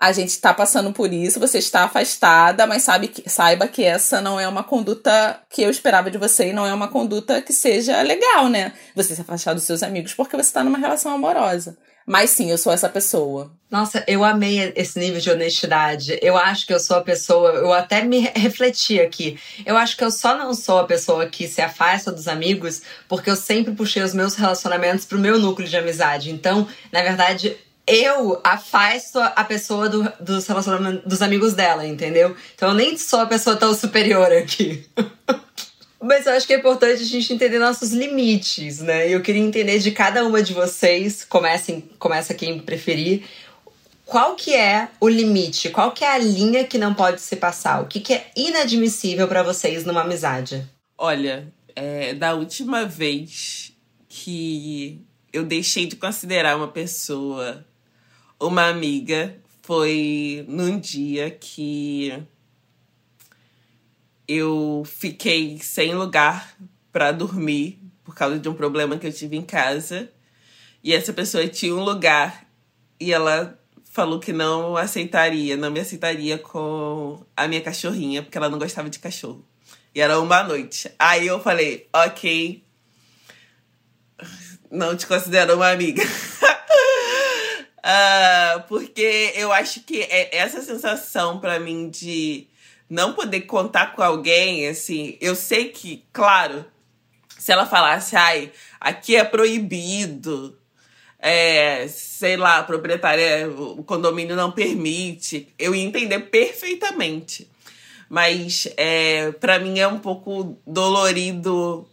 [0.00, 4.20] a gente está passando por isso, você está afastada, mas sabe que, saiba que essa
[4.20, 7.52] não é uma conduta que eu esperava de você e não é uma conduta que
[7.52, 8.72] seja legal, né?
[8.94, 11.76] Você se afastar dos seus amigos porque você está numa relação amorosa.
[12.06, 13.52] Mas sim, eu sou essa pessoa.
[13.70, 16.18] Nossa, eu amei esse nível de honestidade.
[16.22, 19.38] Eu acho que eu sou a pessoa, eu até me refleti aqui.
[19.66, 23.28] Eu acho que eu só não sou a pessoa que se afasta dos amigos porque
[23.28, 26.30] eu sempre puxei os meus relacionamentos pro meu núcleo de amizade.
[26.30, 32.36] Então, na verdade, eu afasto a pessoa do, dos relacionamentos dos amigos dela, entendeu?
[32.54, 34.86] Então eu nem sou a pessoa tão superior aqui.
[36.00, 39.08] Mas eu acho que é importante a gente entender nossos limites, né?
[39.08, 43.24] Eu queria entender de cada uma de vocês, comecem, começa quem preferir,
[44.06, 47.82] qual que é o limite, qual que é a linha que não pode se passar,
[47.82, 50.64] o que, que é inadmissível para vocês numa amizade?
[50.96, 53.72] Olha, é, da última vez
[54.08, 57.64] que eu deixei de considerar uma pessoa
[58.40, 62.22] uma amiga foi num dia que
[64.26, 66.56] eu fiquei sem lugar
[66.92, 70.10] para dormir por causa de um problema que eu tive em casa.
[70.82, 72.46] E essa pessoa tinha um lugar
[73.00, 73.58] e ela
[73.90, 78.88] falou que não aceitaria, não me aceitaria com a minha cachorrinha, porque ela não gostava
[78.88, 79.44] de cachorro.
[79.94, 80.90] E era uma noite.
[80.98, 82.62] Aí eu falei, ok,
[84.70, 86.02] não te considero uma amiga.
[87.78, 92.48] Uh, porque eu acho que é essa sensação para mim de
[92.90, 96.64] não poder contar com alguém, assim, eu sei que, claro,
[97.38, 100.58] se ela falasse, ai, aqui é proibido,
[101.18, 107.48] é, sei lá, a proprietária, o condomínio não permite, eu ia entender perfeitamente.
[108.08, 111.86] Mas é, para mim é um pouco dolorido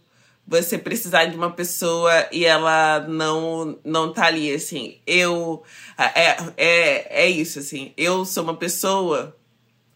[0.46, 5.62] você precisar de uma pessoa e ela não não tá ali assim eu
[5.98, 9.36] é, é, é isso assim eu sou uma pessoa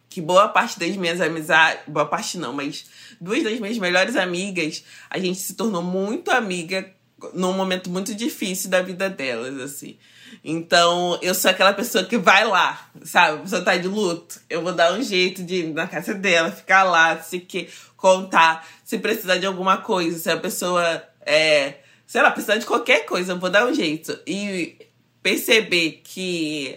[0.08, 2.86] que boa parte das minhas amizades boa parte não mas
[3.20, 6.90] duas das minhas melhores amigas a gente se tornou muito amiga
[7.32, 9.96] num momento muito difícil da vida delas assim
[10.44, 13.38] então, eu sou aquela pessoa que vai lá, sabe?
[13.38, 14.40] A pessoa tá de luto.
[14.48, 18.66] Eu vou dar um jeito de ir na casa dela, ficar lá, se que contar,
[18.90, 21.74] se precisar de alguma coisa, se a pessoa é,
[22.04, 24.18] sei lá, precisar de qualquer coisa, eu vou dar um jeito.
[24.26, 24.84] E
[25.22, 26.76] perceber que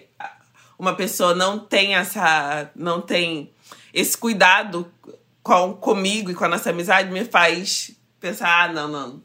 [0.78, 2.69] uma pessoa não tem essa.
[2.76, 3.52] não tem
[3.91, 4.93] esse cuidado
[5.41, 9.23] com, comigo e com a nossa amizade me faz pensar, ah, não, não.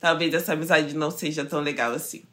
[0.00, 2.24] Talvez essa amizade não seja tão legal assim.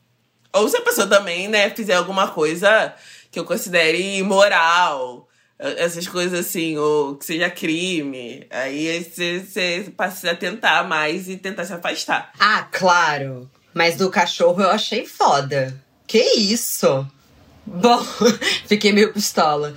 [0.54, 2.96] Ou se a pessoa também, né, fizer alguma coisa
[3.30, 5.27] que eu considere imoral,
[5.60, 11.38] essas coisas assim, ou que seja crime, aí você, você passa a tentar mais e
[11.38, 12.32] tentar se afastar.
[12.39, 13.50] Ah, claro.
[13.74, 15.74] Mas do cachorro eu achei foda.
[16.06, 17.06] Que isso?
[17.65, 18.04] Bom,
[18.67, 19.76] fiquei meio pistola.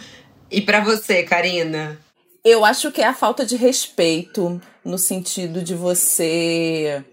[0.50, 1.98] E para você, Karina?
[2.44, 7.04] Eu acho que é a falta de respeito, no sentido de você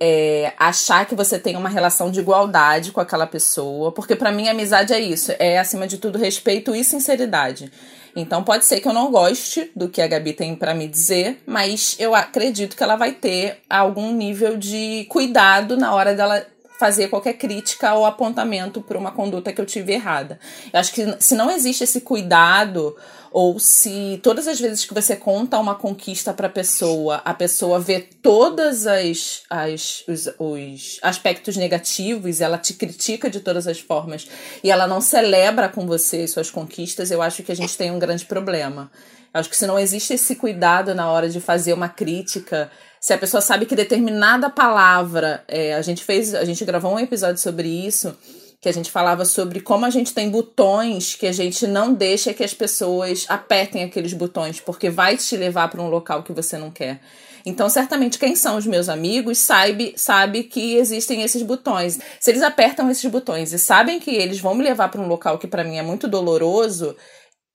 [0.00, 4.48] é, achar que você tem uma relação de igualdade com aquela pessoa, porque para mim
[4.48, 7.70] amizade é isso, é acima de tudo respeito e sinceridade.
[8.14, 11.38] Então pode ser que eu não goste do que a Gabi tem para me dizer,
[11.46, 16.44] mas eu acredito que ela vai ter algum nível de cuidado na hora dela
[16.78, 20.38] fazer qualquer crítica ou apontamento por uma conduta que eu tive errada.
[20.72, 22.96] Eu acho que se não existe esse cuidado
[23.32, 27.78] ou se todas as vezes que você conta uma conquista para a pessoa, a pessoa
[27.78, 34.26] vê todas as, as os, os, aspectos negativos, ela te critica de todas as formas
[34.64, 37.98] e ela não celebra com você suas conquistas, eu acho que a gente tem um
[37.98, 38.90] grande problema.
[39.34, 42.70] Eu acho que se não existe esse cuidado na hora de fazer uma crítica,
[43.06, 46.98] se a pessoa sabe que determinada palavra, é, a gente fez, a gente gravou um
[46.98, 48.18] episódio sobre isso
[48.60, 52.34] que a gente falava sobre como a gente tem botões que a gente não deixa
[52.34, 56.58] que as pessoas apertem aqueles botões, porque vai te levar para um local que você
[56.58, 57.00] não quer.
[57.44, 62.00] Então, certamente, quem são os meus amigos sabe, sabe que existem esses botões.
[62.18, 65.38] Se eles apertam esses botões e sabem que eles vão me levar para um local
[65.38, 66.96] que para mim é muito doloroso,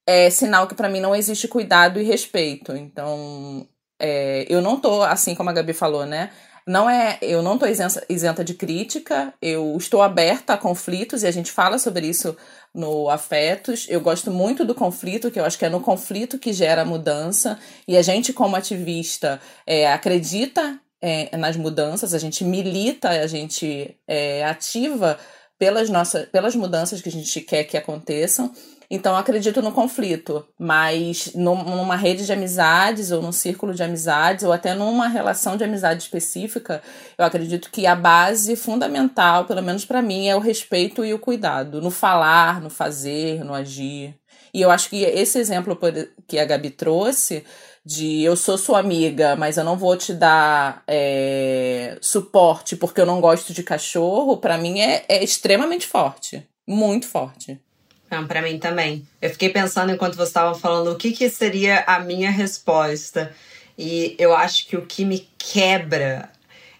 [0.07, 2.71] é sinal que para mim não existe cuidado e respeito.
[2.71, 3.67] Então,
[4.01, 6.31] é, eu não tô, assim como a Gabi falou, né?
[6.67, 11.27] Não é, eu não estou isenta, isenta de crítica, eu estou aberta a conflitos e
[11.27, 12.35] a gente fala sobre isso
[12.73, 13.87] no Afetos.
[13.89, 17.59] Eu gosto muito do conflito, que eu acho que é no conflito que gera mudança.
[17.87, 23.97] E a gente, como ativista, é, acredita é, nas mudanças, a gente milita, a gente
[24.07, 25.17] é, ativa
[25.57, 28.51] pelas, nossas, pelas mudanças que a gente quer que aconteçam.
[28.93, 34.51] Então, acredito no conflito, mas numa rede de amizades, ou num círculo de amizades, ou
[34.51, 36.83] até numa relação de amizade específica,
[37.17, 41.19] eu acredito que a base fundamental, pelo menos para mim, é o respeito e o
[41.19, 44.13] cuidado, no falar, no fazer, no agir.
[44.53, 45.79] E eu acho que esse exemplo
[46.27, 47.45] que a Gabi trouxe,
[47.85, 53.05] de eu sou sua amiga, mas eu não vou te dar é, suporte porque eu
[53.05, 56.45] não gosto de cachorro, para mim é, é extremamente forte.
[56.67, 57.57] Muito forte.
[58.11, 59.07] Não, para mim também.
[59.21, 63.33] Eu fiquei pensando enquanto você estava falando o que, que seria a minha resposta.
[63.77, 66.29] E eu acho que o que me quebra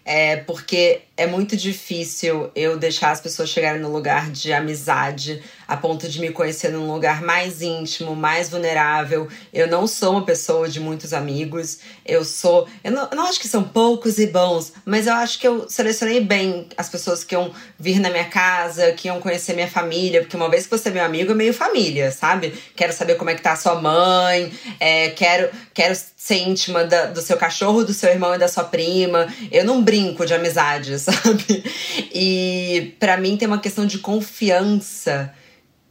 [0.04, 5.78] é porque é muito difícil eu deixar as pessoas chegarem no lugar de amizade a
[5.78, 9.28] ponto de me conhecer num lugar mais íntimo, mais vulnerável.
[9.54, 11.80] Eu não sou uma pessoa de muitos amigos.
[12.06, 12.68] Eu sou.
[12.84, 15.70] Eu não, eu não acho que são poucos e bons, mas eu acho que eu
[15.70, 20.22] selecionei bem as pessoas que iam vir na minha casa, que iam conhecer minha família,
[20.22, 22.54] porque uma vez que você é meu amigo, é meio família, sabe?
[22.76, 27.06] Quero saber como é que tá a sua mãe, é, quero, quero ser íntima da,
[27.06, 29.28] do seu cachorro, do seu irmão e da sua prima.
[29.52, 31.64] Eu não brinco de amizade, sabe?
[32.14, 35.34] E para mim tem uma questão de confiança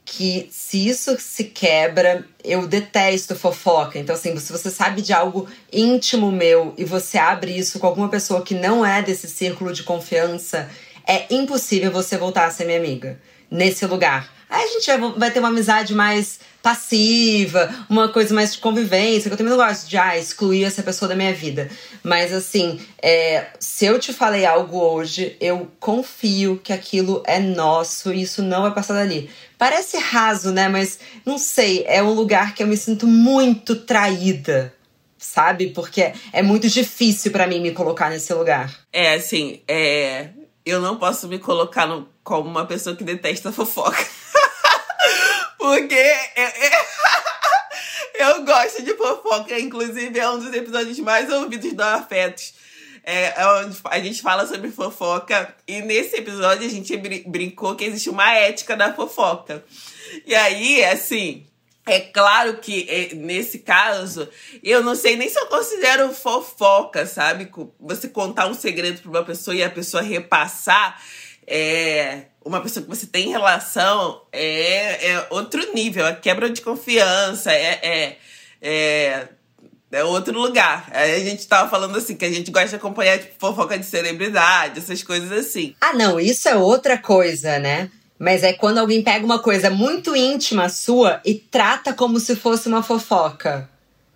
[0.04, 3.96] que se isso se quebra, eu detesto fofoca.
[3.96, 8.08] Então, assim, se você sabe de algo íntimo meu e você abre isso com alguma
[8.08, 10.68] pessoa que não é desse círculo de confiança,
[11.06, 14.28] é impossível você voltar a ser minha amiga nesse lugar.
[14.48, 19.34] Aí a gente vai ter uma amizade mais passiva, uma coisa mais de convivência, que
[19.34, 21.70] eu também não gosto de ah, excluir essa pessoa da minha vida.
[22.02, 28.12] Mas assim, é, se eu te falei algo hoje, eu confio que aquilo é nosso
[28.12, 29.30] e isso não vai passar dali.
[29.56, 30.68] Parece raso, né?
[30.68, 34.72] Mas não sei, é um lugar que eu me sinto muito traída
[35.20, 35.68] sabe?
[35.68, 38.74] Porque é muito difícil para mim me colocar nesse lugar.
[38.90, 40.30] É, assim, é...
[40.64, 42.08] eu não posso me colocar no...
[42.24, 44.02] como uma pessoa que detesta fofoca.
[45.60, 46.70] Porque é...
[48.18, 52.54] eu gosto de fofoca, inclusive é um dos episódios mais ouvidos do Afetos.
[53.04, 55.54] É, é onde a gente fala sobre fofoca.
[55.68, 59.62] E nesse episódio a gente brincou que existe uma ética da fofoca.
[60.26, 61.46] E aí, assim,
[61.86, 64.26] é claro que é, nesse caso,
[64.62, 67.50] eu não sei nem se eu considero fofoca, sabe?
[67.78, 71.02] Você contar um segredo para uma pessoa e a pessoa repassar.
[71.46, 77.52] É, uma pessoa que você tem relação é, é outro nível, é quebra de confiança,
[77.52, 78.16] é, é,
[78.62, 79.28] é
[79.92, 80.88] é outro lugar.
[80.92, 83.84] Aí a gente tava falando assim, que a gente gosta de acompanhar tipo, fofoca de
[83.84, 85.74] celebridade, essas coisas assim.
[85.80, 87.90] Ah, não, isso é outra coisa, né?
[88.18, 92.68] Mas é quando alguém pega uma coisa muito íntima sua e trata como se fosse
[92.68, 93.69] uma fofoca.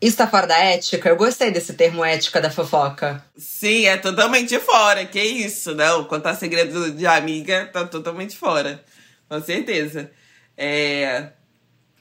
[0.04, 1.08] Isso tá fora da ética?
[1.08, 3.24] Eu gostei desse termo ética da fofoca.
[3.38, 5.06] Sim, é totalmente fora.
[5.06, 6.04] Que isso, não.
[6.04, 8.84] Contar segredo de amiga tá totalmente fora.
[9.30, 10.10] Com certeza.
[10.58, 11.28] É...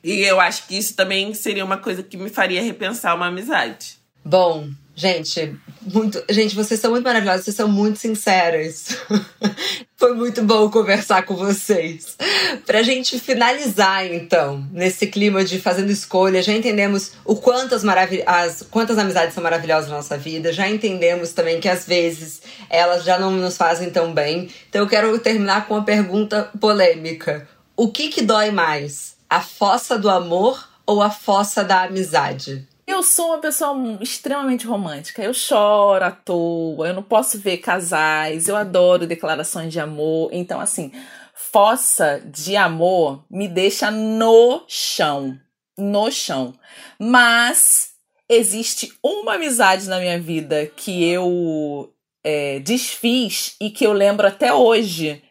[0.04, 3.96] E eu acho que isso também seria uma coisa que me faria repensar uma amizade.
[4.26, 6.24] Bom, gente, muito.
[6.30, 8.98] Gente, vocês são muito maravilhosos, vocês são muito sinceras.
[9.98, 12.18] Foi muito bom conversar com vocês.
[12.66, 17.84] Pra gente finalizar, então, nesse clima de fazendo escolha, já entendemos o quanto as,
[18.26, 23.04] as quantas amizades são maravilhosas na nossa vida, já entendemos também que às vezes elas
[23.04, 24.50] já não nos fazem tão bem.
[24.70, 27.48] Então eu quero terminar com uma pergunta polêmica.
[27.76, 29.16] O que que dói mais?
[29.30, 32.68] A fossa do amor ou a fossa da amizade?
[32.86, 35.24] Eu sou uma pessoa extremamente romântica.
[35.24, 40.30] Eu choro à toa, eu não posso ver casais, eu adoro declarações de amor.
[40.34, 40.92] Então, assim,
[41.34, 45.40] fossa de amor me deixa no chão.
[45.78, 46.54] No chão.
[47.00, 47.92] Mas
[48.30, 54.54] existe uma amizade na minha vida que eu é, desfiz e que eu lembro até
[54.54, 55.24] hoje,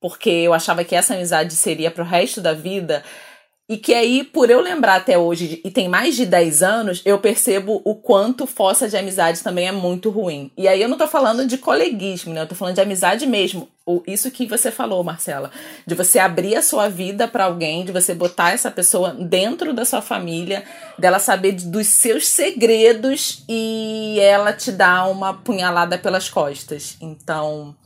[0.00, 3.02] porque eu achava que essa amizade seria pro resto da vida
[3.68, 7.18] e que aí, por eu lembrar até hoje, e tem mais de 10 anos, eu
[7.18, 10.50] percebo o quanto fossa de amizade também é muito ruim.
[10.56, 12.40] E aí eu não tô falando de coleguismo, né?
[12.40, 13.68] Eu tô falando de amizade mesmo.
[14.06, 15.50] Isso que você falou, Marcela.
[15.86, 19.84] De você abrir a sua vida para alguém, de você botar essa pessoa dentro da
[19.84, 20.64] sua família,
[20.98, 26.96] dela saber dos seus segredos e ela te dar uma punhalada pelas costas.
[27.02, 27.76] Então,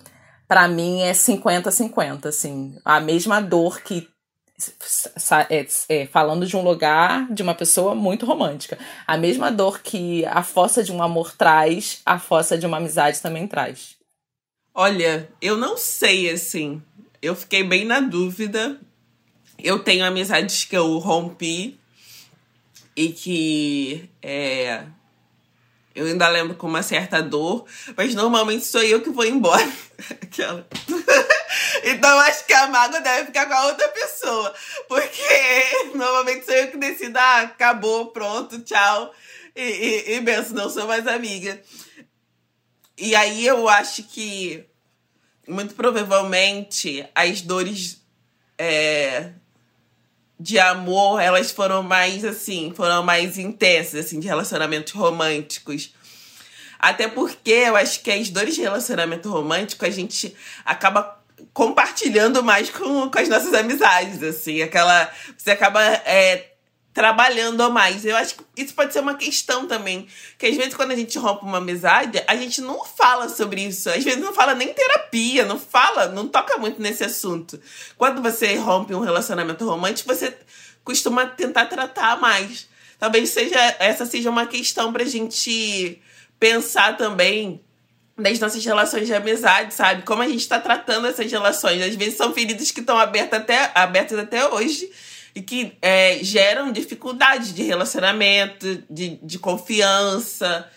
[0.47, 2.77] para mim é 50-50, assim.
[2.85, 4.12] A mesma dor que
[5.49, 8.79] é, é, falando de um lugar de uma pessoa muito romântica.
[9.07, 13.21] A mesma dor que a fossa de um amor traz, a fossa de uma amizade
[13.21, 13.97] também traz.
[14.75, 16.83] Olha, eu não sei assim.
[17.21, 18.81] Eu fiquei bem na dúvida.
[19.59, 21.79] Eu tenho amizades que eu rompi
[22.97, 24.85] e que é,
[25.95, 29.71] eu ainda lembro com uma certa dor, mas normalmente sou eu que vou embora.
[30.23, 30.67] Aquela.
[31.83, 34.55] Então acho que a mágoa deve ficar com a outra pessoa.
[34.89, 39.13] Porque normalmente sou eu que decido, ah, acabou, pronto, tchau.
[39.55, 41.61] E, e, e benção, não sou mais amiga.
[42.97, 44.65] E aí eu acho que,
[45.49, 48.01] muito provavelmente, as dores
[48.59, 49.33] é,
[50.39, 55.95] de amor, elas foram mais, assim, foram mais intensas, assim, de relacionamentos românticos.
[56.79, 61.22] Até porque eu acho que as dores de relacionamento romântico a gente acaba
[61.53, 64.63] compartilhando mais com, com as nossas amizades, assim.
[64.63, 65.11] Aquela.
[65.37, 66.53] Você acaba é,
[66.93, 68.05] trabalhando mais.
[68.05, 70.07] Eu acho que isso pode ser uma questão também.
[70.39, 73.89] Que às vezes, quando a gente rompe uma amizade, a gente não fala sobre isso.
[73.91, 77.61] Às vezes não fala nem terapia, não fala, não toca muito nesse assunto.
[77.97, 80.37] Quando você rompe um relacionamento romântico, você
[80.85, 82.69] costuma tentar tratar mais.
[82.99, 86.01] Talvez seja essa seja uma questão pra gente
[86.39, 87.61] pensar também
[88.17, 90.03] das nossas relações de amizade, sabe?
[90.03, 91.83] Como a gente está tratando essas relações.
[91.83, 94.91] Às vezes são feridas que estão abertas até, abertas até hoje
[95.35, 100.69] e que é, geram dificuldade de relacionamento, de, de confiança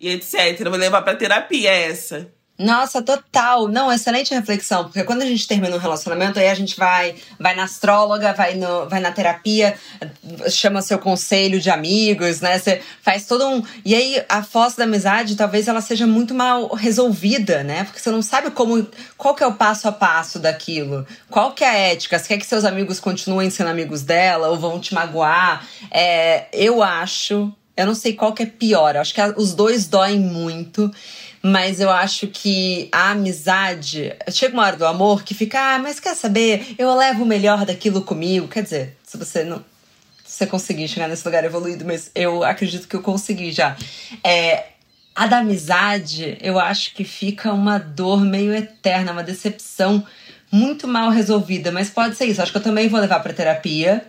[0.00, 0.68] e etc.
[0.68, 2.32] vou levar para terapia essa.
[2.60, 3.68] Nossa, total.
[3.68, 7.56] Não, excelente reflexão, porque quando a gente termina um relacionamento, aí a gente vai, vai
[7.56, 9.74] na astróloga, vai, no, vai na terapia,
[10.50, 12.58] chama seu conselho de amigos, né?
[12.58, 13.62] Você faz todo um.
[13.82, 17.84] E aí a fossa da amizade talvez ela seja muito mal resolvida, né?
[17.84, 18.86] Porque você não sabe como.
[19.16, 21.06] Qual que é o passo a passo daquilo?
[21.30, 22.18] Qual que é a ética?
[22.18, 25.66] Você quer que seus amigos continuem sendo amigos dela ou vão te magoar?
[25.90, 27.50] É, eu acho.
[27.74, 28.96] Eu não sei qual que é pior.
[28.96, 30.92] Eu acho que os dois doem muito.
[31.42, 34.14] Mas eu acho que a amizade.
[34.30, 36.74] Chega uma hora do amor que fica, ah, mas quer saber?
[36.78, 38.46] Eu levo o melhor daquilo comigo.
[38.46, 39.64] Quer dizer, se você não.
[40.24, 43.74] Se você conseguir chegar nesse lugar evoluído, mas eu acredito que eu consegui já.
[44.22, 44.64] É,
[45.14, 50.06] a da amizade, eu acho que fica uma dor meio eterna, uma decepção
[50.52, 51.72] muito mal resolvida.
[51.72, 52.42] Mas pode ser isso.
[52.42, 54.06] Acho que eu também vou levar pra terapia.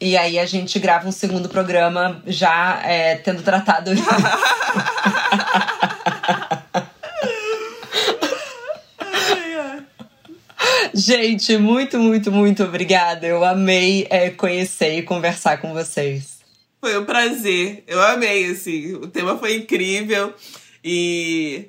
[0.00, 3.90] E aí a gente grava um segundo programa já é, tendo tratado.
[10.92, 13.26] Gente, muito, muito, muito obrigada.
[13.26, 16.40] Eu amei é, conhecer e conversar com vocês.
[16.80, 17.84] Foi um prazer.
[17.86, 18.94] Eu amei, assim.
[18.94, 20.34] O tema foi incrível.
[20.84, 21.68] E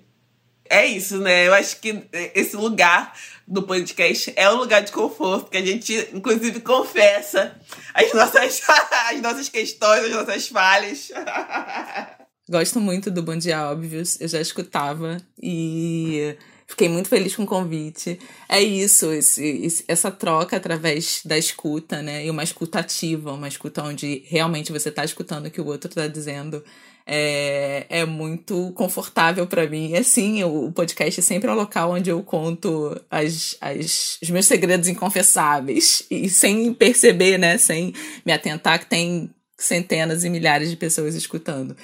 [0.69, 1.47] é isso, né?
[1.47, 2.03] Eu acho que
[2.33, 3.13] esse lugar
[3.47, 7.59] do podcast é um lugar de conforto, que a gente, inclusive, confessa
[7.93, 8.61] as nossas,
[9.11, 11.11] as nossas questões, as nossas falhas.
[12.51, 16.35] Gosto muito do Bom Dia Óbvios, eu já escutava e
[16.67, 18.19] fiquei muito feliz com o convite.
[18.49, 22.25] É isso, esse, essa troca através da escuta, né?
[22.25, 25.87] E uma escuta ativa, uma escuta onde realmente você está escutando o que o outro
[25.87, 26.61] está dizendo
[27.07, 29.95] é, é muito confortável para mim.
[29.95, 34.45] Assim, o, o podcast é sempre um local onde eu conto as, as, os meus
[34.45, 37.93] segredos inconfessáveis e sem perceber, né, sem
[38.25, 41.77] me atentar que tem centenas e milhares de pessoas escutando.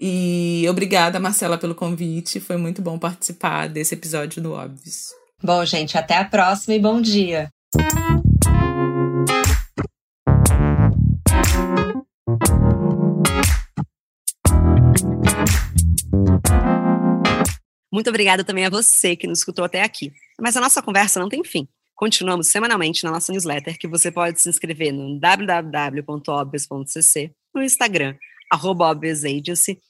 [0.00, 2.40] E obrigada, Marcela, pelo convite.
[2.40, 5.10] Foi muito bom participar desse episódio do Óbvios.
[5.42, 7.50] Bom, gente, até a próxima e bom dia.
[17.92, 20.10] Muito obrigada também a você que nos escutou até aqui.
[20.40, 21.68] Mas a nossa conversa não tem fim.
[21.94, 28.16] Continuamos semanalmente na nossa newsletter, que você pode se inscrever no www.obvious.cc, no Instagram,
[28.50, 28.94] arroba